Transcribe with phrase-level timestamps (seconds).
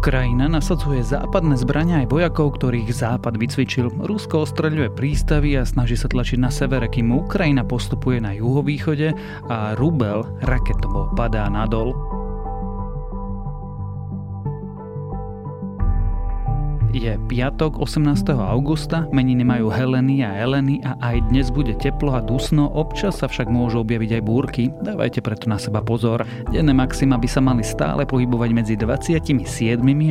[0.00, 3.92] Ukrajina nasadzuje západné zbrania aj vojakov, ktorých západ vycvičil.
[4.00, 9.12] Rusko ostreľuje prístavy a snaží sa tlačiť na severe, kým Ukrajina postupuje na juhovýchode
[9.52, 12.09] a Rubel raketovo padá nadol.
[17.00, 18.28] Je piatok 18.
[18.36, 23.26] augusta, meniny majú Heleny a Eleny a aj dnes bude teplo a dusno, občas sa
[23.26, 26.28] však môžu objaviť aj búrky, dávajte preto na seba pozor.
[26.52, 29.16] Denné maxima by sa mali stále pohybovať medzi 27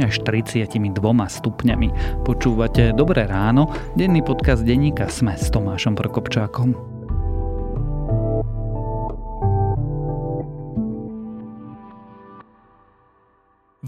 [0.01, 0.81] až 32
[1.13, 1.89] stupňami.
[2.25, 6.88] Počúvate Dobré ráno, denný podcast denníka Sme s Tomášom Prokopčákom.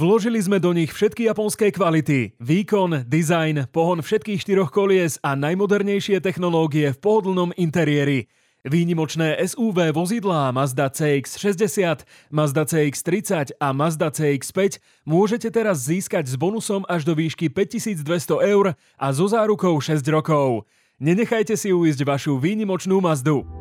[0.01, 6.17] Vložili sme do nich všetky japonské kvality, výkon, dizajn, pohon všetkých štyroch kolies a najmodernejšie
[6.25, 8.25] technológie v pohodlnom interiéri.
[8.65, 12.01] Výnimočné SUV vozidlá Mazda CX-60,
[12.33, 18.01] Mazda CX-30 a Mazda CX-5 môžete teraz získať s bonusom až do výšky 5200
[18.41, 20.65] eur a so zárukou 6 rokov.
[20.97, 23.60] Nenechajte si uísť vašu výnimočnú Mazdu.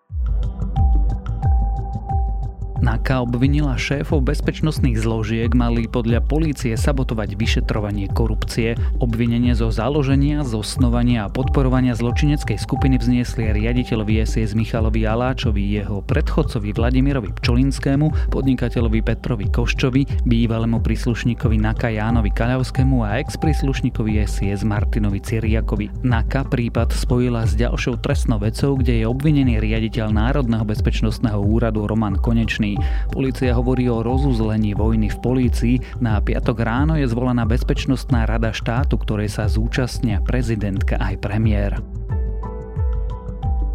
[2.81, 8.73] NAKA obvinila šéfov bezpečnostných zložiek, mali podľa polície sabotovať vyšetrovanie korupcie.
[8.97, 16.73] Obvinenie zo založenia, zosnovania a podporovania zločineckej skupiny vzniesli riaditeľovi SIS Michalovi Aláčovi, jeho predchodcovi
[16.73, 26.01] Vladimirovi Pčolinskému, podnikateľovi Petrovi Koščovi, bývalému príslušníkovi NAKA Jánovi Kaľavskému a ex-príslušníkovi SIS Martinovi Ciriakovi.
[26.01, 32.17] NAKA prípad spojila s ďalšou trestnou vecou, kde je obvinený riaditeľ Národného bezpečnostného úradu Roman
[32.17, 32.70] Konečný
[33.09, 35.75] Polícia hovorí o rozuzlení vojny v polícii.
[36.03, 41.81] Na piatok ráno je zvolená Bezpečnostná rada štátu, ktorej sa zúčastnia prezidentka aj premiér.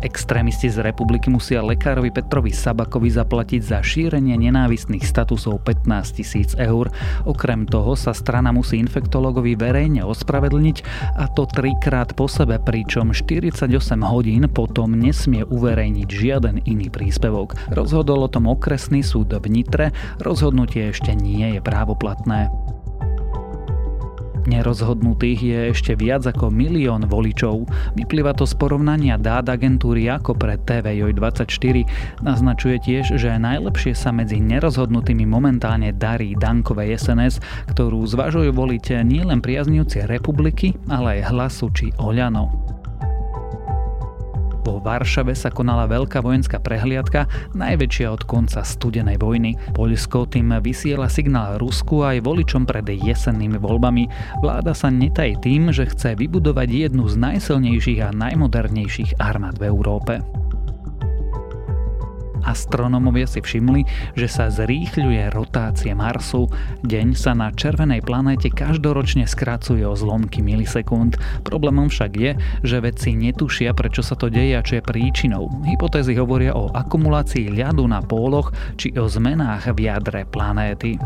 [0.04, 6.92] Extrémisti z republiky musia lekárovi Petrovi Sabakovi zaplatiť za šírenie nenávistných statusov 15 tisíc eur.
[7.24, 10.76] Okrem toho sa strana musí infektologovi verejne ospravedlniť
[11.16, 13.72] a to trikrát po sebe, pričom 48
[14.04, 17.56] hodín potom nesmie uverejniť žiaden iný príspevok.
[17.72, 22.52] Rozhodol o tom okresný súd v Nitre, rozhodnutie ešte nie je právoplatné.
[24.46, 27.66] Nerozhodnutých je ešte viac ako milión voličov.
[27.98, 31.82] Vyplýva to z porovnania dát agentúry ako pre TVJ24.
[32.22, 37.42] Naznačuje tiež, že najlepšie sa medzi nerozhodnutými momentálne darí Dankovej SNS,
[37.74, 42.75] ktorú zvažujú voliť nielen priaznivci republiky, ale aj hlasu či Oľano.
[44.66, 49.54] Vo Varšave sa konala veľká vojenská prehliadka, najväčšia od konca studenej vojny.
[49.78, 54.10] Poľsko tým vysiela signál Rusku aj voličom pred jesennými voľbami.
[54.42, 60.18] Vláda sa netají tým, že chce vybudovať jednu z najsilnejších a najmodernejších armád v Európe.
[62.46, 63.82] Astronómovia si všimli,
[64.14, 66.46] že sa zrýchľuje rotácie Marsu.
[66.86, 71.18] Deň sa na červenej planéte každoročne skracuje o zlomky milisekúnd.
[71.42, 75.50] Problémom však je, že vedci netušia, prečo sa to deje a čo je príčinou.
[75.66, 80.96] Hypotézy hovoria o akumulácii ľadu na póloch či o zmenách v jadre planéty.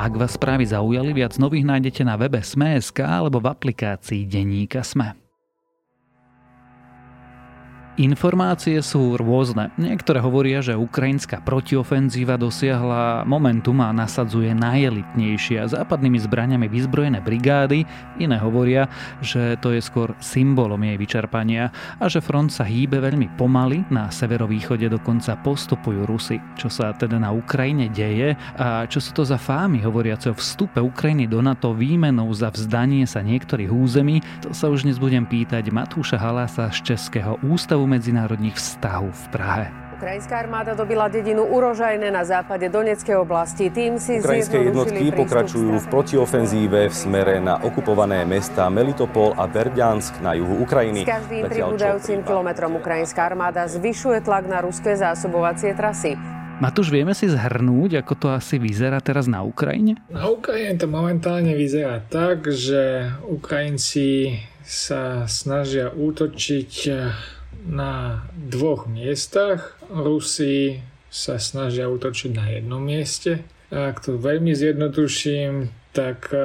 [0.00, 5.19] Ak vás správy zaujali, viac nových nájdete na webe Sme.sk alebo v aplikácii Denníka Sme.
[8.00, 9.76] Informácie sú rôzne.
[9.76, 17.84] Niektoré hovoria, že ukrajinská protiofenzíva dosiahla momentum a nasadzuje najelitnejšie a západnými zbraniami vyzbrojené brigády.
[18.16, 18.88] Iné hovoria,
[19.20, 21.68] že to je skôr symbolom jej vyčerpania
[22.00, 23.84] a že front sa hýbe veľmi pomaly.
[23.92, 26.40] Na severovýchode dokonca postupujú Rusy.
[26.56, 30.80] Čo sa teda na Ukrajine deje a čo sú to za fámy hovoriace o vstupe
[30.80, 35.68] Ukrajiny do NATO výmenou za vzdanie sa niektorých území, to sa už dnes budem pýtať
[35.68, 39.66] Matúša Halasa z Českého ústavu medzinárodných vzťahov v Prahe.
[40.00, 43.68] Ukrajinská armáda dobila dedinu Urožajne na západe Doneckej oblasti.
[43.68, 50.24] Tým si Ukrajinské jednotky pokračujú v protiofenzíve v smere na okupované mesta Melitopol a Verďansk
[50.24, 51.04] na juhu Ukrajiny.
[51.04, 56.16] S každým pribúdajúcim kilometrom ukrajinská armáda zvyšuje tlak na ruské zásobovacie trasy.
[56.64, 60.00] Matúš, vieme si zhrnúť, ako to asi vyzerá teraz na Ukrajine?
[60.08, 66.72] Na Ukrajine to momentálne vyzerá tak, že Ukrajinci sa snažia útočiť
[67.66, 69.76] na dvoch miestach.
[69.90, 70.80] Rusi
[71.10, 73.42] sa snažia útočiť na jednom mieste.
[73.70, 76.38] Ak to veľmi zjednoduším, tak e,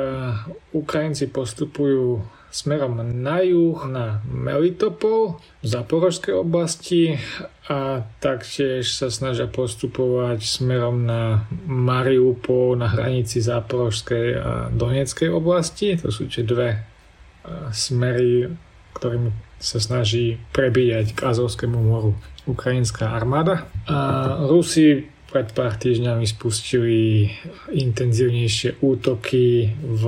[0.73, 7.19] Ukrajinci postupujú smerom na juh na Melitopol v Zaporožskej oblasti
[7.67, 15.99] a taktiež sa snažia postupovať smerom na Mariupol na hranici Zaporožskej a Donetskej oblasti.
[15.99, 16.79] To sú tie dve
[17.75, 18.49] smery,
[18.95, 22.13] ktorými sa snaží prebíjať k Azovskému moru
[22.45, 23.65] ukrajinská armáda.
[23.89, 23.97] A
[24.45, 27.27] Rusi pred pár týždňami spustili
[27.73, 30.03] intenzívnejšie útoky v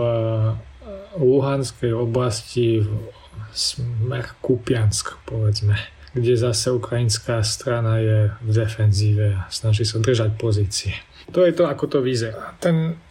[1.17, 2.89] Luhanskej oblasti v
[3.49, 5.81] smer Kupiansk, povedzme,
[6.13, 10.93] kde zase ukrajinská strana je v defenzíve a snaží sa držať pozície.
[11.33, 12.53] To je to, ako to vyzerá.
[12.61, 13.01] Ten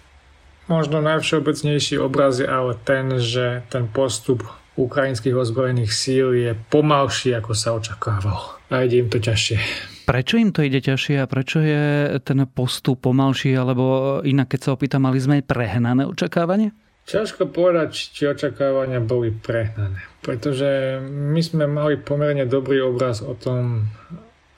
[0.71, 4.47] možno najvšeobecnejší obraz je ale ten, že ten postup
[4.77, 8.61] ukrajinských ozbrojených síl je pomalší, ako sa očakávalo.
[8.69, 9.59] A ide im to ťažšie.
[10.07, 14.71] Prečo im to ide ťažšie a prečo je ten postup pomalší, alebo inak keď sa
[14.79, 16.71] opýtam, mali sme prehnané očakávanie?
[17.07, 23.91] Ťažko povedať, či očakávania boli prehnané, pretože my sme mali pomerne dobrý obraz o tom,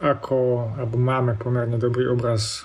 [0.01, 2.65] ako, alebo máme pomerne dobrý obraz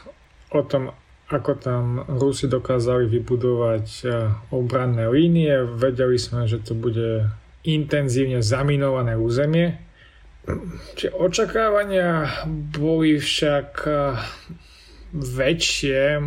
[0.55, 0.95] o tom,
[1.27, 4.05] ako tam Rusi dokázali vybudovať e,
[4.53, 5.65] obranné línie.
[5.65, 7.27] Vedeli sme, že to bude
[7.63, 9.79] intenzívne zaminované územie.
[10.99, 12.27] Čiže očakávania
[12.75, 13.91] boli však e,
[15.15, 16.19] väčšie,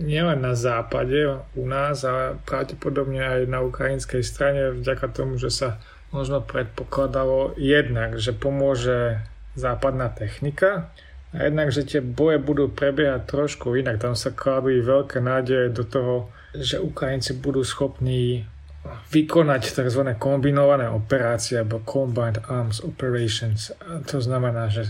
[0.00, 5.68] nielen na západe u nás, ale pravdepodobne aj na ukrajinskej strane vďaka tomu, že sa
[6.10, 9.22] možno predpokladalo jednak, že pomôže
[9.54, 10.90] západná technika
[11.34, 13.98] a jednak, že tie boje budú prebiehať trošku inak.
[13.98, 16.14] Tam sa kladli veľké nádeje do toho,
[16.54, 18.46] že Ukrajinci budú schopní
[18.84, 20.02] vykonať tzv.
[20.20, 23.72] kombinované operácie alebo Combined Arms Operations.
[24.08, 24.84] To znamená, že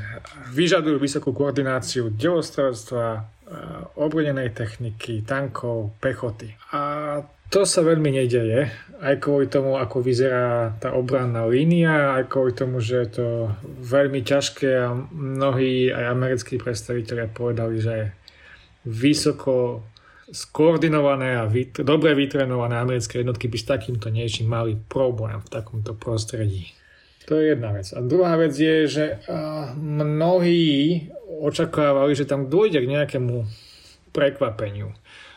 [0.50, 3.31] vyžadujú vysokú koordináciu delostrelectva,
[3.94, 6.56] obrodenej techniky, tankov, pechoty.
[6.73, 7.20] A
[7.52, 8.73] to sa veľmi nedeje,
[9.05, 13.29] aj kvôli tomu, ako vyzerá tá obranná línia, aj kvôli tomu, že je to
[13.85, 18.17] veľmi ťažké a mnohí aj americkí predstavitelia povedali, že
[18.88, 19.87] vysoko
[20.34, 25.94] skoordinované a vyt- dobre vytrenované americké jednotky by s takýmto niečím mali problém v takomto
[25.94, 26.75] prostredí.
[27.31, 27.88] To je jedna vec.
[27.94, 29.04] A druhá vec je, že
[29.81, 31.08] mnohí
[31.40, 33.48] očakávali, že tam dôjde k nejakému
[34.12, 34.92] prekvapeniu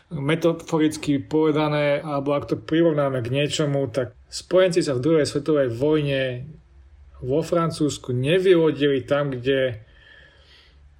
[0.07, 6.47] metaforicky povedané, alebo ak to prirovnáme k niečomu, tak spojenci sa v druhej svetovej vojne
[7.19, 9.83] vo Francúzsku nevylodili tam, kde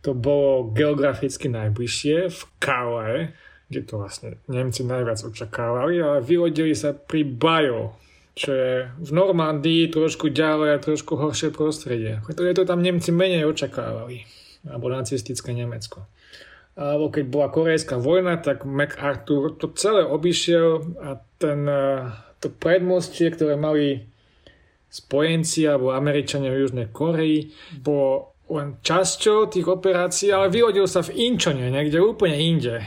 [0.03, 3.31] to bolo geograficky najbližšie, v Calais,
[3.67, 7.95] kde to vlastne Nemci najviac očakávali, ale vylodili sa pri Bajo,
[8.37, 12.23] čo je v Normandii trošku ďalej a trošku horšie prostredie.
[12.23, 14.23] Pretože to tam Nemci menej očakávali,
[14.65, 16.07] alebo nacistické Nemecko
[16.77, 23.33] alebo keď bola korejská vojna, tak MacArthur to celé obišiel a ten, e, to predmostie,
[23.33, 24.05] ktoré mali
[24.93, 27.49] spojenci alebo Američania v Južnej Koreji,
[27.81, 32.85] bolo len časťou tých operácií, ale vyhodil sa v Inčone, niekde úplne inde.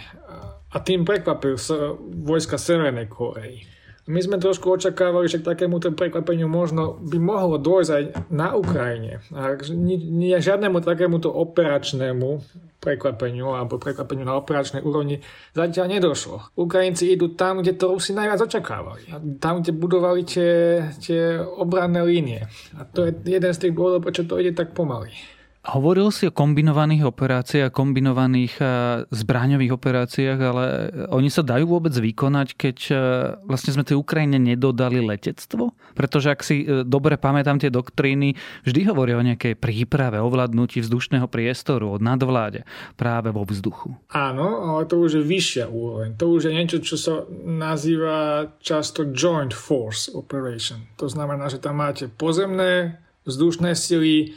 [0.70, 3.66] A tým prekvapil sa vojska Severnej Koreji.
[4.10, 8.02] My sme trošku očakávali, že k takémuto prekvapeniu možno by mohlo dôjsť aj
[8.32, 9.22] na Ukrajine.
[9.30, 12.42] A nie žiadnemu takémuto operačnému
[12.80, 15.20] prekvapeniu alebo prekvapeniu na operačnej úrovni
[15.52, 16.56] zatiaľ nedošlo.
[16.56, 19.04] Ukrajinci idú tam, kde to Rusi najviac očakávali.
[19.38, 22.48] Tam, kde budovali tie, tie obranné línie.
[22.80, 25.12] A to je jeden z tých dôvodov, prečo to ide tak pomaly.
[25.60, 28.68] Hovoril si o kombinovaných operáciách, kombinovaných eh,
[29.12, 30.64] zbraňových operáciách, ale
[31.12, 32.96] oni sa dajú vôbec vykonať, keď eh,
[33.44, 35.76] vlastne sme tej Ukrajine nedodali letectvo?
[35.92, 41.92] Pretože ak si dobre pamätám tie doktríny, vždy hovoria o nejakej príprave, ovládnutí vzdušného priestoru
[41.92, 42.64] od nadvláde
[42.96, 43.92] práve vo vzduchu.
[44.16, 46.16] Áno, ale to už je vyššia úroveň.
[46.16, 50.88] To už je niečo, čo sa nazýva často Joint Force Operation.
[50.96, 52.96] To znamená, že tam máte pozemné
[53.28, 54.32] vzdušné sily,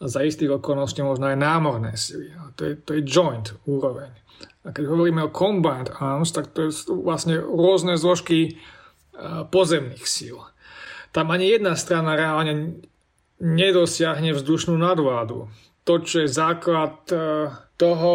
[0.00, 2.32] za istých okolností možno aj námorné sily.
[2.56, 4.12] To je, to je joint úroveň.
[4.66, 8.52] A keď hovoríme o combined arms, tak to sú vlastne rôzne zložky e,
[9.48, 10.36] pozemných síl.
[11.14, 12.82] Tam ani jedna strana reálne
[13.40, 15.48] nedosiahne vzdušnú nadvládu.
[15.86, 17.16] To, čo je základ e,
[17.78, 18.14] toho,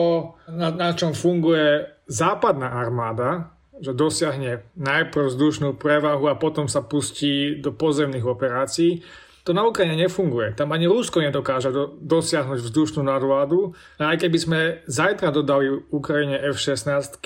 [0.51, 7.57] na, na čom funguje západná armáda, že dosiahne najprv vzdušnú prevahu a potom sa pustí
[7.57, 9.01] do pozemných operácií,
[9.41, 10.53] to na Ukrajine nefunguje.
[10.53, 13.74] Tam ani Rusko nedokáže do, dosiahnuť vzdušnú nadvládu.
[13.98, 17.17] A aj keby sme zajtra dodali Ukrajine F-16,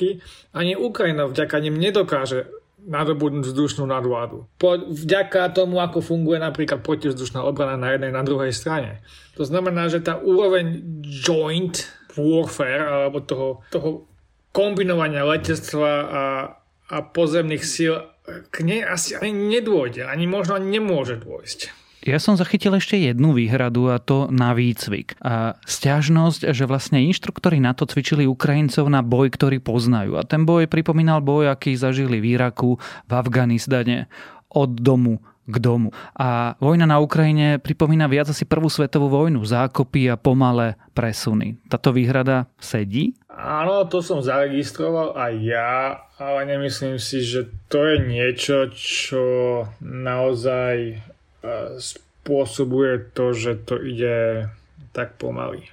[0.55, 2.47] ani Ukrajina vďaka nim nedokáže
[2.85, 4.45] nadobudnúť vzdušnú nadvládu.
[4.61, 9.01] Po, vďaka tomu, ako funguje napríklad protivzdušná obrana na jednej na druhej strane.
[9.35, 14.07] To znamená, že tá úroveň joint warfare, alebo toho, toho
[14.55, 16.23] kombinovania letectva a,
[16.87, 21.84] a pozemných síl k nej asi ani nedôjde, ani možno ani nemôže dôjsť.
[22.05, 25.17] Ja som zachytil ešte jednu výhradu a to na výcvik.
[25.25, 30.13] A stiažnosť, že vlastne inštruktori na to cvičili Ukrajincov na boj, ktorý poznajú.
[30.13, 32.77] A ten boj pripomínal boj, aký zažili v Iraku,
[33.09, 34.05] v Afganistane,
[34.53, 35.93] od domu k domu.
[36.17, 41.57] A vojna na Ukrajine pripomína viac asi prvú svetovú vojnu, zákopy a pomalé presuny.
[41.69, 43.13] Táto výhrada sedí?
[43.29, 45.73] Áno, to som zaregistroval aj ja,
[46.17, 49.23] ale nemyslím si, že to je niečo, čo
[49.81, 51.01] naozaj
[51.77, 54.49] spôsobuje to, že to ide
[54.95, 55.69] tak pomaly.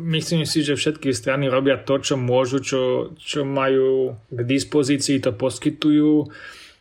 [0.00, 5.36] Myslím si, že všetky strany robia to, čo môžu, čo, čo majú k dispozícii, to
[5.36, 6.32] poskytujú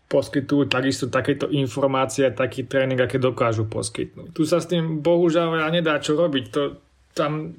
[0.03, 4.37] poskytujú takisto takéto informácie, taký tréning, aké dokážu poskytnúť.
[4.37, 6.45] Tu sa s tým bohužiaľ nedá čo robiť.
[6.53, 6.77] To,
[7.17, 7.57] tam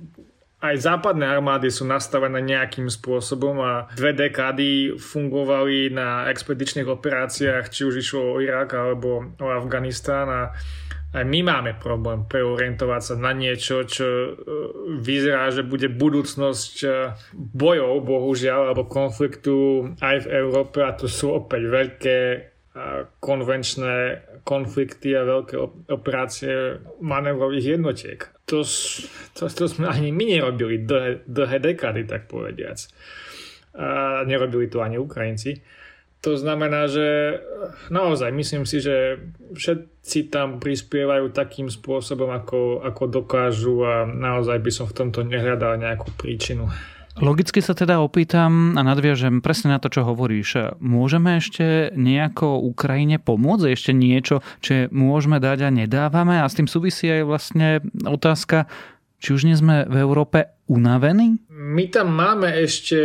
[0.64, 7.84] aj západné armády sú nastavené nejakým spôsobom a dve dekády fungovali na expedičných operáciách, či
[7.84, 10.42] už išlo o Irak alebo o Afganistán a
[11.14, 14.30] aj my máme problém preorientovať sa na niečo, čo e,
[14.98, 16.88] vyzerá, že bude budúcnosť e,
[17.38, 22.18] bojov, bohužiaľ, alebo konfliktu aj v Európe a to sú opäť veľké
[23.22, 23.96] konvenčné
[24.42, 25.56] konflikty a veľké
[25.94, 28.33] operácie manevrových jednotiek.
[28.44, 28.60] To,
[29.32, 32.76] to, to sme ani my nerobili dlhé, dlhé dekády, tak povediac.
[33.74, 35.64] A nerobili to ani Ukrajinci.
[36.24, 37.36] To znamená, že
[37.92, 39.20] naozaj myslím si, že
[39.52, 45.76] všetci tam prispievajú takým spôsobom, ako, ako dokážu a naozaj by som v tomto nehľadal
[45.76, 46.72] nejakú príčinu.
[47.14, 50.78] Logicky sa teda opýtam a nadviažem presne na to, čo hovoríš.
[50.82, 53.70] Môžeme ešte nejako Ukrajine pomôcť?
[53.70, 56.42] Ešte niečo, čo môžeme dať a nedávame?
[56.42, 57.68] A s tým súvisí aj vlastne
[58.02, 58.66] otázka,
[59.22, 61.38] či už nie sme v Európe unavení?
[61.54, 62.98] My tam máme ešte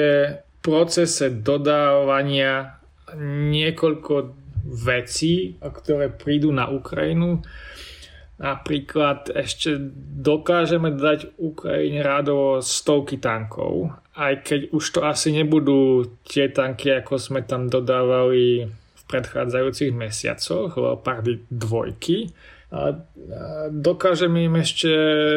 [0.65, 2.81] procese dodávania
[3.53, 4.13] niekoľko
[4.69, 7.45] vecí, ktoré prídu na Ukrajinu.
[8.39, 9.75] Napríklad ešte
[10.23, 17.19] dokážeme dať Ukrajine rádovo stovky tankov, aj keď už to asi nebudú tie tanky, ako
[17.19, 22.31] sme tam dodávali v predchádzajúcich mesiacoch, Leopardy dvojky.
[22.71, 22.95] A
[23.67, 24.91] dokážeme im ešte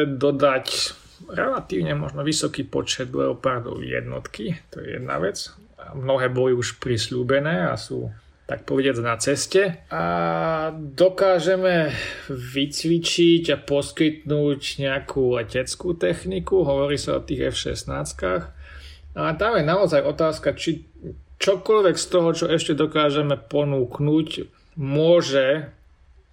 [0.07, 0.95] dodať
[1.27, 5.51] relatívne možno vysoký počet Leopardov jednotky, to je jedna vec.
[5.91, 8.07] Mnohé boli už prislúbené a sú
[8.43, 10.03] tak povediať na ceste a
[10.75, 11.95] dokážeme
[12.27, 18.19] vycvičiť a poskytnúť nejakú leteckú techniku, hovorí sa o tých F-16.
[19.13, 20.83] A tam je naozaj otázka, či
[21.39, 24.29] čokoľvek z toho, čo ešte dokážeme ponúknuť,
[24.75, 25.71] môže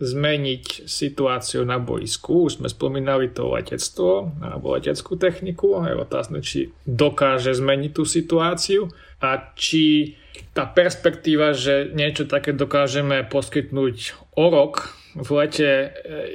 [0.01, 2.49] zmeniť situáciu na boisku.
[2.49, 5.77] Už sme spomínali to letectvo alebo leteckú techniku.
[5.85, 8.89] Je otázne, či dokáže zmeniť tú situáciu
[9.21, 10.17] a či
[10.55, 15.89] tá perspektíva, že niečo také dokážeme poskytnúť o rok v lete e,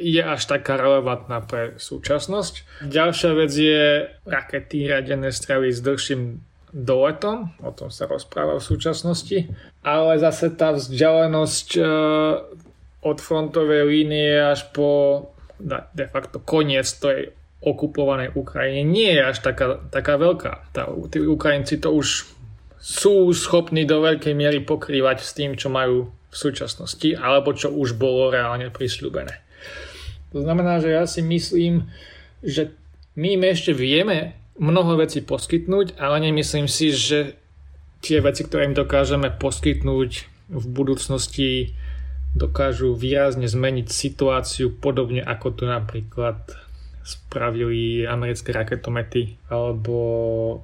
[0.03, 2.83] je až taká relevantná pre súčasnosť.
[2.83, 6.43] Ďalšia vec je rakety radené stravy s dlhším
[6.75, 9.47] doletom, o tom sa rozpráva v súčasnosti,
[9.79, 11.81] ale zase tá vzdialenosť e,
[13.05, 15.24] od frontovej línie až po
[15.95, 17.31] de facto koniec tej
[17.63, 20.53] okupovanej Ukrajine nie je až taká, taká veľká.
[20.75, 22.35] Tá, tí Ukrajinci to už
[22.86, 27.98] sú schopní do veľkej miery pokrývať s tým, čo majú v súčasnosti, alebo čo už
[27.98, 29.42] bolo reálne prisľúbené.
[30.30, 31.89] To znamená, že ja si myslím,
[32.46, 32.77] že
[33.18, 37.34] my im ešte vieme mnoho vecí poskytnúť, ale nemyslím si, že
[38.06, 40.12] tie veci, ktoré im dokážeme poskytnúť
[40.54, 41.74] v budúcnosti
[42.38, 46.38] dokážu výrazne zmeniť situáciu podobne ako to napríklad
[47.05, 49.95] spravili americké raketomety alebo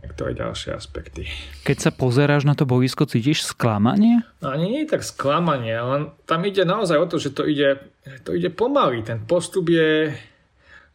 [0.02, 1.30] niektoré ďalšie aspekty.
[1.62, 4.26] Keď sa pozeráš na to boisko, cítiš sklamanie?
[4.42, 7.78] No, ani nie je tak sklamanie, len tam ide naozaj o to, že to ide,
[8.26, 9.06] to ide pomaly.
[9.06, 10.18] Ten postup je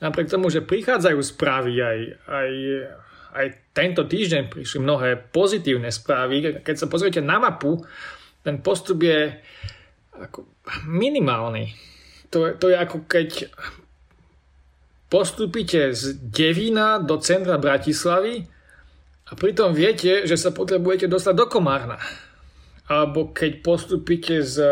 [0.02, 2.50] napriek tomu, že prichádzajú správy aj, aj,
[3.38, 6.58] aj tento týždeň prišli mnohé pozitívne správy.
[6.58, 7.86] Keď sa pozriete na mapu,
[8.42, 9.30] ten postup je
[10.10, 10.42] ako
[10.90, 11.70] minimálny.
[12.34, 13.46] To, to je ako keď
[15.06, 18.46] postúpite z Devína do centra Bratislavy
[19.26, 21.98] a pritom viete, že sa potrebujete dostať do Komárna.
[22.86, 24.62] Alebo keď postúpite z,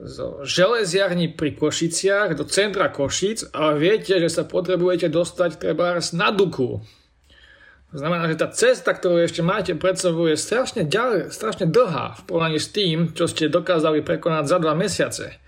[0.00, 6.28] z železiarni pri Košiciach do centra Košic a viete, že sa potrebujete dostať treba na
[6.32, 6.80] Duku.
[7.94, 12.18] To znamená, že tá cesta, ktorú ešte máte pred sebou, je strašne, ďalej, strašne dlhá
[12.18, 15.38] v porovnaní s tým, čo ste dokázali prekonať za dva mesiace.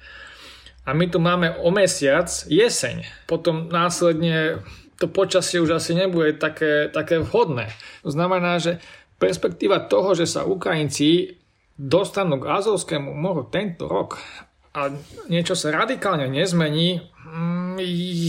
[0.86, 3.02] A my tu máme o mesiac jeseň.
[3.26, 4.62] Potom následne
[4.96, 7.68] to počasie už asi nebude také, také vhodné.
[8.06, 8.80] To znamená, že
[9.20, 11.36] perspektíva toho, že sa Ukrajinci
[11.76, 14.16] dostanú k Azovskému moru tento rok
[14.76, 14.92] a
[15.28, 17.80] niečo sa radikálne nezmení, mm,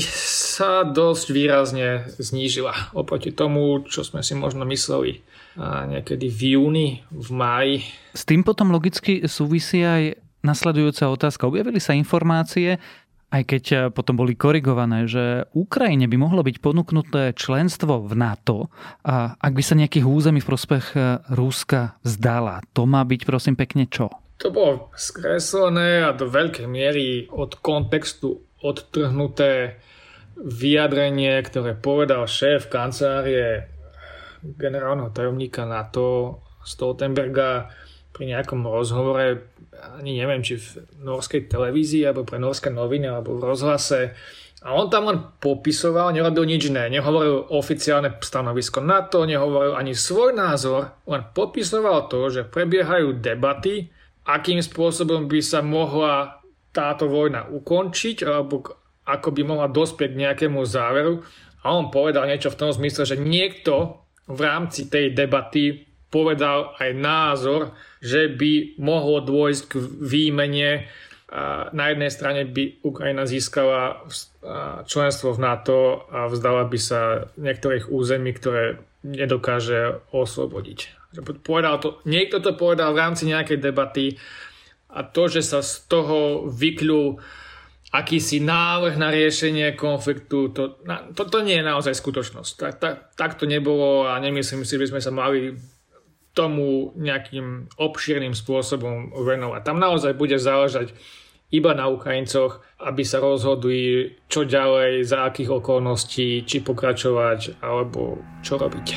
[0.07, 1.87] sa dosť výrazne
[2.19, 5.23] znížila oproti tomu, čo sme si možno mysleli
[5.57, 7.75] niekedy v júni, v máji.
[8.13, 11.51] S tým potom logicky súvisí aj nasledujúca otázka.
[11.51, 12.79] Objavili sa informácie,
[13.27, 18.71] aj keď eh, potom boli korigované, že Ukrajine by mohlo byť ponúknuté členstvo v NATO
[19.03, 23.59] a ak by sa nejakých území v prospech eh, Ruska vzdala, to má byť prosím
[23.59, 24.07] pekne čo?
[24.37, 29.81] To bolo skreslené a do veľkej miery od kontextu odtrhnuté
[30.37, 33.65] vyjadrenie, ktoré povedal šéf kancelárie
[34.45, 37.73] generálneho tajomníka NATO Stoltenberga
[38.17, 39.53] pri nejakom rozhovore,
[40.01, 44.17] ani neviem, či v norskej televízii, alebo pre norské noviny, alebo v rozhlase.
[44.65, 46.89] A on tam len popisoval, nerobil nič iné.
[46.89, 53.93] Nehovoril oficiálne stanovisko NATO, nehovoril ani svoj názor, len popisoval to, že prebiehajú debaty,
[54.25, 56.41] akým spôsobom by sa mohla
[56.73, 58.65] táto vojna ukončiť, alebo
[59.07, 61.21] ako by mohla dospieť k nejakému záveru.
[61.63, 66.89] A on povedal niečo v tom zmysle, že niekto v rámci tej debaty povedal aj
[66.95, 70.71] názor, že by mohlo dôjsť k výmene.
[71.75, 74.07] Na jednej strane by Ukrajina získala
[74.87, 80.95] členstvo v NATO a vzdala by sa niektorých území, ktoré nedokáže oslobodiť.
[81.43, 84.15] Povedal to, niekto to povedal v rámci nejakej debaty
[84.91, 87.19] a to, že sa z toho vykľú
[87.87, 90.75] akýsi návrh na riešenie konfliktu, to,
[91.15, 92.51] to, to nie je naozaj skutočnosť.
[92.59, 95.55] Tak, tak, tak to nebolo a nemyslím si, že by sme sa mali
[96.37, 99.65] tomu nejakým obšírnym spôsobom venovať.
[99.65, 100.93] Tam naozaj bude záležať
[101.49, 108.61] iba na Ukrajincoch, aby sa rozhodli, čo ďalej, za akých okolností, či pokračovať, alebo čo
[108.61, 108.87] robiť.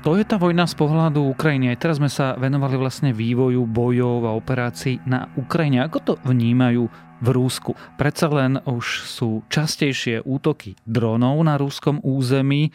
[0.00, 1.76] To je tá vojna z pohľadu Ukrajiny.
[1.76, 5.84] Aj teraz sme sa venovali vlastne vývoju bojov a operácií na Ukrajine.
[5.84, 6.88] Ako to vnímajú
[7.20, 7.76] v Rúsku?
[8.00, 12.72] Predsa len už sú častejšie útoky dronov na rúskom území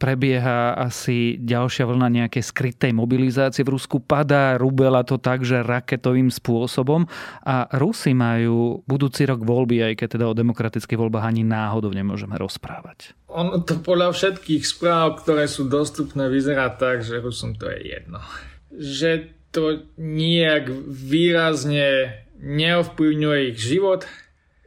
[0.00, 3.60] prebieha asi ďalšia vlna nejakej skrytej mobilizácie.
[3.60, 7.04] V Rusku padá rubela to tak, že raketovým spôsobom
[7.44, 12.32] a Rusi majú budúci rok voľby, aj keď teda o demokratických voľbách ani náhodou nemôžeme
[12.40, 13.12] rozprávať.
[13.28, 18.24] Ono to podľa všetkých správ, ktoré sú dostupné, vyzerá tak, že Rusom to je jedno.
[18.72, 24.08] Že to nijak výrazne neovplyvňuje ich život,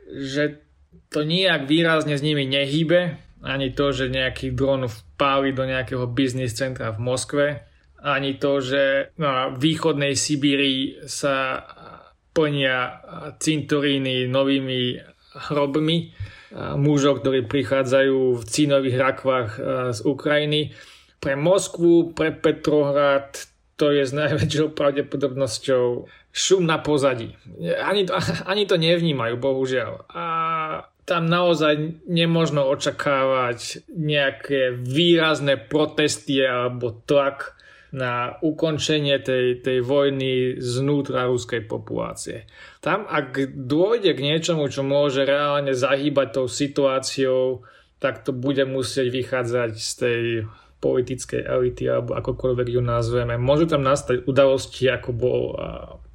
[0.07, 0.61] že
[1.09, 6.55] to nijak výrazne s nimi nehýbe, ani to, že nejaký dron vpáli do nejakého biznis
[6.55, 7.47] centra v Moskve,
[7.99, 11.65] ani to, že na východnej Sibírii sa
[12.33, 13.03] plnia
[13.37, 15.01] cintoríny novými
[15.53, 16.13] hrobmi
[16.77, 19.49] mužov, ktorí prichádzajú v cínových rakvách
[19.93, 20.61] z Ukrajiny.
[21.17, 25.85] Pre Moskvu, pre Petrohrad to je s najväčšou pravdepodobnosťou
[26.33, 27.37] šum na pozadí.
[27.77, 28.17] Ani to,
[28.51, 30.09] ani to nevnímajú, bohužiaľ.
[30.09, 30.25] A
[31.05, 37.53] tam naozaj nemožno očakávať nejaké výrazné protesty alebo tlak
[37.93, 42.49] na ukončenie tej, tej vojny znútra ruskej populácie.
[42.81, 47.61] Tam, ak dôjde k niečomu, čo môže reálne zahýbať tou situáciou,
[48.01, 50.21] tak to bude musieť vychádzať z tej
[50.81, 53.37] politickej elity, alebo akokoľvek ju nazveme.
[53.37, 55.41] Môžu tam nastať udalosti, ako bol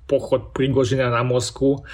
[0.08, 1.84] pochod Prigožina na Moskvu,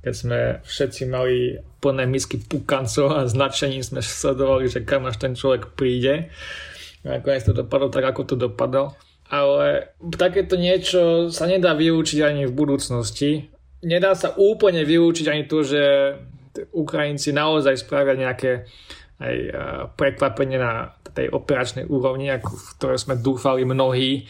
[0.00, 5.36] keď sme všetci mali plné misky pukancov a značením sme sledovali, že kam až ten
[5.36, 6.32] človek príde.
[7.04, 8.96] A nakoniec to dopadlo tak, ako to dopadlo.
[9.28, 13.52] Ale takéto niečo sa nedá vylúčiť ani v budúcnosti.
[13.84, 15.82] Nedá sa úplne vylúčiť ani to, že
[16.72, 18.68] Ukrajinci naozaj spravia nejaké
[19.20, 19.36] aj
[20.00, 24.24] prekvapenie na tej operačnej úrovni, ako v ktoré sme dúfali mnohí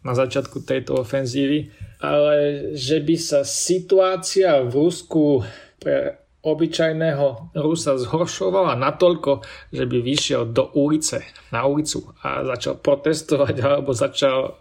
[0.00, 2.36] na začiatku tejto ofenzívy ale
[2.74, 5.44] že by sa situácia v Rusku
[5.80, 11.20] pre obyčajného Rusa zhoršovala natoľko, že by vyšiel do ulice,
[11.52, 14.56] na ulicu a začal protestovať alebo začal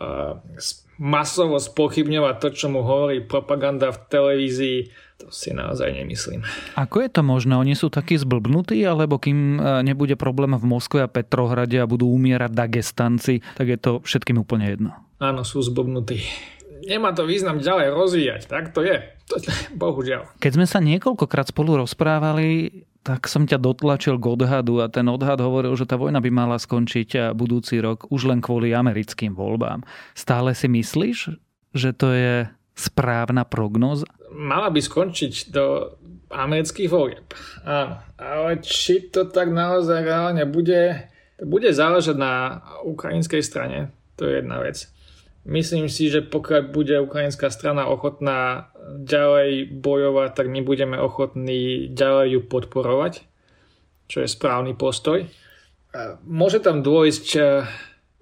[0.99, 4.79] masovo spochybňovať to, čo mu hovorí propaganda v televízii,
[5.19, 6.43] to si naozaj nemyslím.
[6.75, 7.55] Ako je to možné?
[7.55, 12.51] Oni sú takí zblbnutí, alebo kým nebude problém v Moskve a Petrohrade a budú umierať
[12.51, 14.91] Dagestanci, tak je to všetkým úplne jedno?
[15.23, 16.19] Áno, sú zblbnutí
[16.87, 18.41] nemá to význam ďalej rozvíjať.
[18.47, 18.97] Tak to je.
[19.31, 19.35] To,
[19.81, 20.29] bohužiaľ.
[20.39, 25.39] Keď sme sa niekoľkokrát spolu rozprávali, tak som ťa dotlačil k odhadu a ten odhad
[25.39, 29.87] hovoril, že tá vojna by mala skončiť budúci rok už len kvôli americkým voľbám.
[30.13, 31.33] Stále si myslíš,
[31.73, 32.33] že to je
[32.75, 34.07] správna prognóza?
[34.29, 35.95] Mala by skončiť do
[36.29, 37.25] amerických volieb.
[37.65, 37.97] Áno.
[38.19, 41.09] Ale či to tak naozaj reálne bude,
[41.41, 43.89] to bude záležať na ukrajinskej strane.
[44.21, 44.85] To je jedna vec.
[45.49, 48.69] Myslím si, že pokiaľ bude ukrajinská strana ochotná
[49.01, 53.25] ďalej bojovať, tak my budeme ochotní ďalej ju podporovať,
[54.05, 55.25] čo je správny postoj.
[56.21, 57.65] Môže tam dôjsť eh,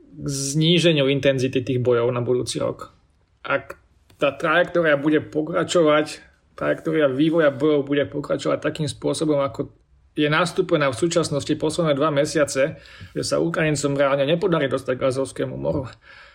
[0.07, 2.95] k zníženiu intenzity tých bojov na budúci rok.
[3.43, 3.75] Ak
[4.15, 6.23] tá trajektória bude pokračovať,
[6.55, 9.67] trajektória vývoja bojov bude pokračovať takým spôsobom, ako
[10.15, 12.79] je nastúpená v súčasnosti posledné dva mesiace,
[13.13, 15.91] že sa Ukrajincom reálne nepodarí dostať k Azovskému moru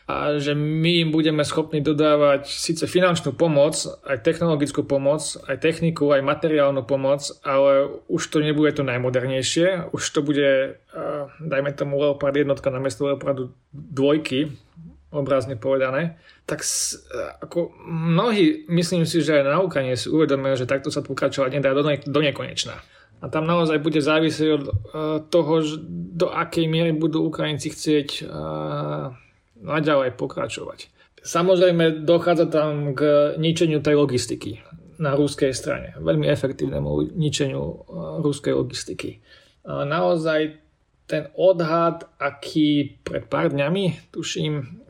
[0.08, 6.10] a že my im budeme schopní dodávať síce finančnú pomoc, aj technologickú pomoc, aj techniku,
[6.10, 10.76] aj materiálnu pomoc, ale už to nebude to najmodernejšie, už to bude,
[11.38, 14.50] dajme tomu Leopard jednotka na miesto Leopardu dvojky,
[15.12, 16.64] obrazne povedané, tak
[17.44, 21.76] ako mnohí, myslím si, že aj na Ukrajine si uvedomia, že takto sa pokračovať nedá
[21.76, 22.80] do, ne- do nekonečna.
[23.22, 24.72] A tam naozaj bude závisieť od uh,
[25.30, 25.62] toho,
[26.16, 29.14] do akej miery budú Ukrajinci chcieť uh,
[29.62, 30.90] naďalej pokračovať.
[31.22, 34.58] Samozrejme, dochádza tam k ničeniu tej logistiky
[34.98, 35.94] na ruskej strane.
[36.02, 37.78] Veľmi efektívnemu ničeniu uh,
[38.18, 39.22] ruskej logistiky.
[39.62, 40.58] Naozaj
[41.06, 44.82] ten odhad, aký pred pár dňami, tuším,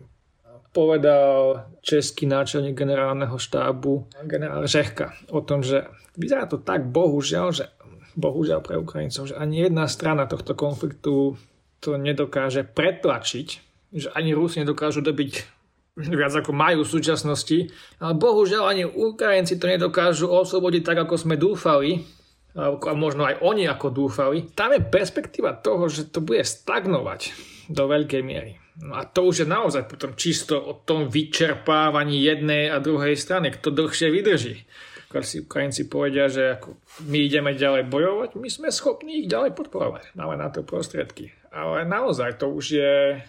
[0.73, 5.85] povedal český náčelník generálneho štábu, generál Řehka, o tom, že
[6.17, 7.69] vyzerá to tak, bohužiaľ, že
[8.17, 11.37] bohužiaľ pre Ukrajincov, že ani jedna strana tohto konfliktu
[11.85, 15.61] to nedokáže pretlačiť, že ani Rusi nedokážu dobiť
[15.93, 17.69] viac ako majú v súčasnosti,
[18.01, 22.01] ale bohužiaľ ani Ukrajinci to nedokážu oslobodiť tak, ako sme dúfali,
[22.53, 24.45] a možno aj oni ako dúfali.
[24.53, 27.33] Tam je perspektíva toho, že to bude stagnovať
[27.73, 28.61] do veľkej miery.
[28.81, 33.53] No a to už je naozaj potom čisto o tom vyčerpávaní jednej a druhej strany,
[33.53, 34.57] kto dlhšie vydrží
[35.13, 39.53] pokiaľ si Ukrajinci povedia, že ako my ideme ďalej bojovať, my sme schopní ich ďalej
[39.53, 40.17] podporovať.
[40.17, 41.37] Máme na to prostriedky.
[41.53, 43.21] Ale naozaj to už je...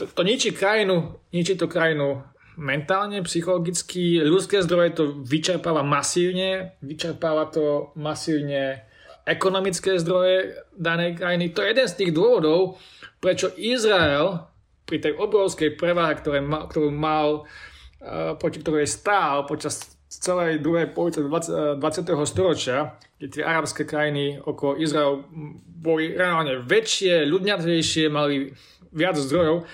[0.00, 2.24] To, to ničí krajinu, ničí to krajinu
[2.56, 8.84] mentálne, psychologicky, ľudské zdroje to vyčerpáva masívne, vyčerpáva to masívne
[9.28, 11.52] ekonomické zdroje danej krajiny.
[11.52, 12.80] To je jeden z tých dôvodov,
[13.20, 14.48] prečo Izrael
[14.88, 20.58] pri tej obrovskej prevahe, ktoré ma, ktorú mal, uh, proti ktorej stál počas z celej
[20.58, 21.78] druhej polovice 20.
[21.78, 22.26] 20.
[22.26, 25.22] storočia, kde tie arabské krajiny okolo Izraelu
[25.70, 28.50] boli reálne väčšie, ľudňatejšie, mali
[28.90, 29.70] viac zdrojov.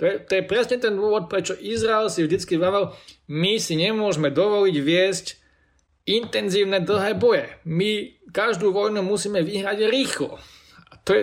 [0.00, 2.90] To je, to je presne ten dôvod, prečo Izrael si vždycky vravel,
[3.30, 5.26] my si nemôžeme dovoliť viesť
[6.08, 7.46] intenzívne dlhé boje.
[7.62, 10.40] My každú vojnu musíme vyhrať rýchlo.
[10.90, 11.22] A to je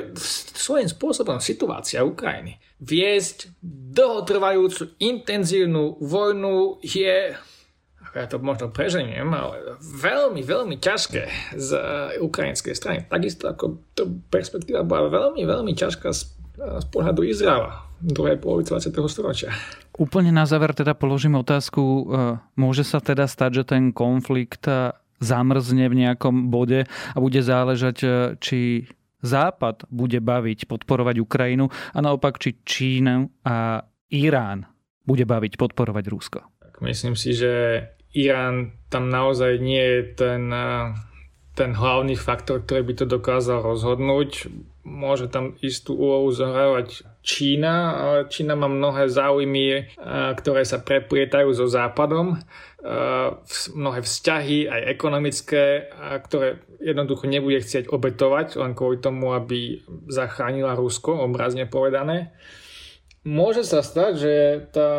[0.55, 2.63] svojím spôsobom situácia Ukrajiny.
[2.79, 3.51] Viesť
[3.91, 7.35] dlhotrvajúcu intenzívnu vojnu je
[8.15, 12.99] ja to možno preženiem, ale veľmi, veľmi ťažké z eh, ukrajinskej strany.
[13.07, 16.21] Takisto ako to perspektíva bola veľmi, veľmi ťažká z,
[16.57, 18.93] z pohľadu Izraela druhej polovici 20.
[19.09, 19.49] storočia.
[19.97, 22.05] Úplne na záver teda položím otázku, eh,
[22.55, 28.05] môže sa teda stať, že ten konflikt eh, zamrzne v nejakom bode a bude záležať,
[28.37, 28.85] či
[29.17, 33.81] Západ bude baviť podporovať Ukrajinu a naopak, či Čína a
[34.13, 34.69] Irán
[35.01, 36.39] bude baviť podporovať Rusko.
[36.85, 37.81] Myslím si, že
[38.17, 40.49] Irán tam naozaj nie je ten,
[41.53, 44.49] ten hlavný faktor, ktorý by to dokázal rozhodnúť.
[44.87, 49.99] Môže tam istú úlohu zohrávať Čína, ale Čína má mnohé záujmy,
[50.39, 52.39] ktoré sa preplietajú so Západom.
[53.75, 55.91] Mnohé vzťahy, aj ekonomické,
[56.23, 62.31] ktoré jednoducho nebude chcieť obetovať len kvôli tomu, aby zachránila Rusko, obrazne povedané.
[63.27, 64.35] Môže sa stať, že
[64.71, 64.91] tá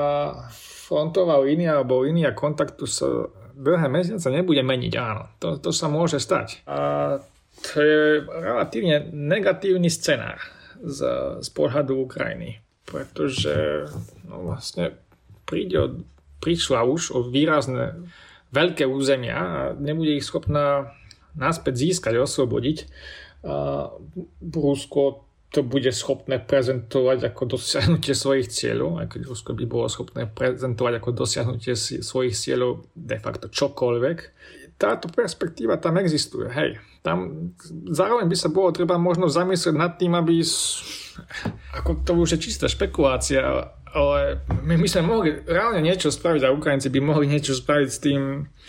[0.89, 5.29] frontová línia alebo línia kontaktu sa dlhé mesiace nebude meniť, áno.
[5.37, 6.65] To, to sa môže stať.
[6.65, 7.21] A
[7.61, 10.41] to je relatívne negatívny scenár
[10.81, 11.01] z,
[11.45, 13.85] z pohľadu Ukrajiny, pretože
[14.25, 14.97] no vlastne
[15.45, 16.01] príde
[16.39, 17.99] prišla už o výrazné
[18.55, 20.95] veľké územia a nebude ich schopná
[21.35, 22.89] naspäť získať, oslobodiť.
[23.45, 23.91] A
[24.41, 30.29] Rusko to bude schopné prezentovať ako dosiahnutie svojich cieľov, aj keď Rusko by bolo schopné
[30.29, 31.73] prezentovať ako dosiahnutie
[32.05, 34.19] svojich cieľov de facto čokoľvek.
[34.79, 36.79] Táto perspektíva tam existuje, hej.
[37.01, 37.51] Tam
[37.89, 40.45] zároveň by sa bolo treba možno zamyslieť nad tým, aby
[41.75, 46.55] ako to už je čistá špekulácia, ale my, my sme mohli reálne niečo spraviť a
[46.55, 48.23] Ukrajinci by mohli niečo spraviť s, tým,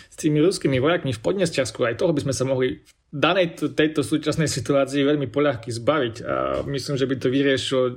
[0.08, 1.84] s tými ruskými vojakmi v Podnestiarsku.
[1.84, 6.36] Aj toho by sme sa mohli danej tejto súčasnej situácii veľmi poľahky zbaviť a
[6.70, 7.94] myslím, že by to vyriešilo e,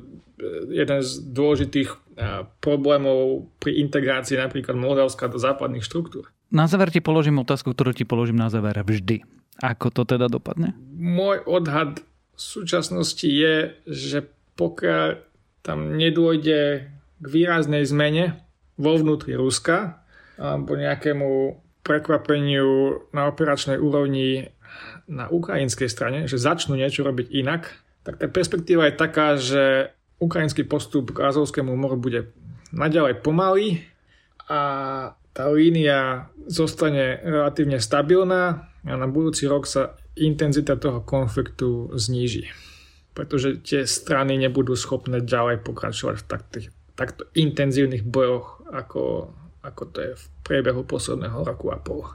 [0.73, 1.97] jeden z dôležitých e,
[2.65, 6.33] problémov pri integrácii napríklad Moldavska do západných štruktúr.
[6.53, 9.25] Na záver ti položím otázku, ktorú ti položím na záver vždy.
[9.61, 10.73] Ako to teda dopadne?
[10.97, 12.01] Môj odhad
[12.33, 14.25] v súčasnosti je, že
[14.57, 15.21] pokiaľ
[15.63, 16.89] tam nedôjde
[17.23, 18.43] k výraznej zmene
[18.81, 20.03] vo vnútri Ruska
[20.41, 24.51] alebo nejakému prekvapeniu na operačnej úrovni
[25.13, 27.69] na ukrajinskej strane, že začnú niečo robiť inak,
[28.03, 32.33] tak tá perspektíva je taká, že ukrajinský postup k Azovskému moru bude
[32.73, 33.85] naďalej pomalý
[34.49, 34.61] a
[35.37, 42.49] tá línia zostane relatívne stabilná a na budúci rok sa intenzita toho konfliktu zníži.
[43.13, 46.59] Pretože tie strany nebudú schopné ďalej pokračovať v takto,
[46.97, 52.09] takto intenzívnych bojoch, ako, ako to je v priebehu posledného roku a pol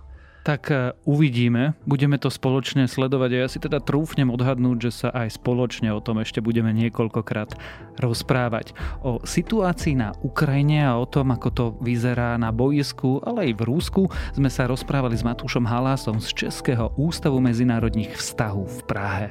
[0.47, 1.75] tak e, uvidíme.
[1.83, 5.99] Budeme to spoločne sledovať a ja si teda trúfnem odhadnúť, že sa aj spoločne o
[5.99, 7.59] tom ešte budeme niekoľkokrát
[7.99, 8.71] rozprávať.
[9.03, 13.65] O situácii na Ukrajine a o tom, ako to vyzerá na bojisku, ale aj v
[13.67, 14.01] Rúsku,
[14.39, 19.27] sme sa rozprávali s Matúšom Halásom z Českého ústavu medzinárodných vztahov v Prahe.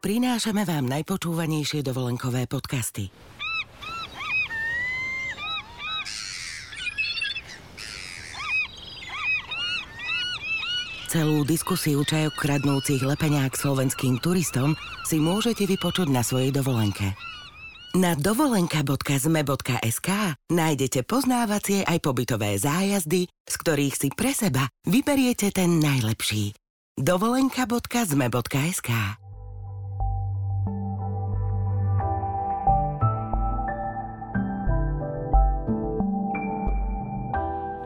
[0.00, 3.25] Prinášame vám najpočúvanejšie dovolenkové podcasty.
[11.06, 14.74] Celú diskusiu čajok kradnúcich lepeniak slovenským turistom
[15.06, 17.14] si môžete vypočuť na svojej dovolenke.
[17.94, 20.08] Na dovolenka.zme.sk
[20.50, 26.52] nájdete poznávacie aj pobytové zájazdy, z ktorých si pre seba vyberiete ten najlepší.
[26.98, 28.90] dovolenka.zme.sk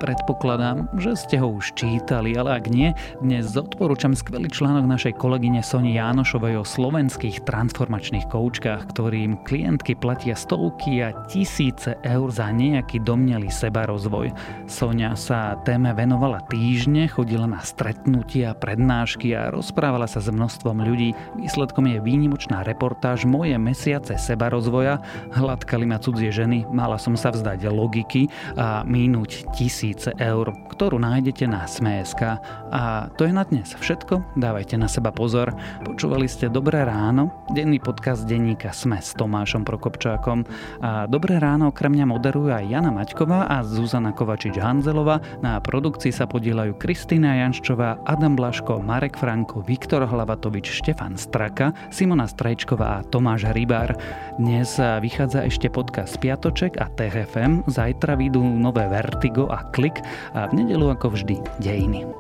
[0.01, 5.61] Predpokladám, že ste ho už čítali, ale ak nie, dnes odporúčam skvelý článok našej kolegyne
[5.61, 13.05] Soni Jánošovej o slovenských transformačných koučkách, ktorým klientky platia stovky a tisíce eur za nejaký
[13.05, 14.33] domnelý seba rozvoj.
[14.65, 21.13] Sonia sa téme venovala týždne, chodila na stretnutia, prednášky a rozprávala sa s množstvom ľudí.
[21.37, 25.05] Výsledkom je výnimočná reportáž Moje mesiace seba rozvoja.
[25.37, 31.03] Hladkali ma cudzie ženy, mala som sa vzdať logiky a mínúť tisíc tisíce eur, ktorú
[31.03, 32.39] nájdete na Sme.sk.
[32.71, 34.39] A to je na dnes všetko.
[34.39, 35.51] Dávajte na seba pozor.
[35.83, 40.47] Počúvali ste Dobré ráno, denný podcast denníka Sme s Tomášom Prokopčákom.
[40.79, 45.43] A Dobré ráno okrem mňa moderujú aj Jana Maťková a Zuzana Kovačič-Hanzelová.
[45.43, 52.31] Na produkcii sa podielajú Kristýna Janščová, Adam Blaško, Marek Franko, Viktor Hlavatovič, Štefan Straka, Simona
[52.31, 53.99] Strajčková a Tomáš Rybár.
[54.39, 57.67] Dnes vychádza ešte podcast Piatoček a TFM.
[57.67, 60.05] Zajtra vidú nové Vertigo a klik
[60.37, 62.20] a v nedelu ako vždy dejiny.